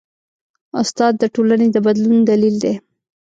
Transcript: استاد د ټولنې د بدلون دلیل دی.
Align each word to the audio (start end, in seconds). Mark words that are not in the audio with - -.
استاد 0.81 1.13
د 1.19 1.23
ټولنې 1.35 1.67
د 1.71 1.77
بدلون 1.85 2.17
دلیل 2.29 2.55
دی. 2.63 2.73